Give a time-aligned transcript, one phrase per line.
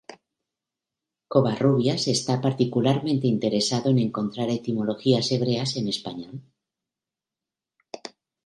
[1.33, 6.35] Covarrubias está particularmente interesado en encontrar etimologías hebreas en español.